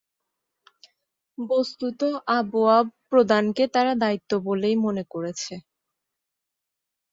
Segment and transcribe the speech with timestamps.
[1.37, 2.01] বস্ত্তত
[2.31, 5.53] আবওয়াব প্রদানকে তারা দায়িত্ব বলেই মনে করেছে।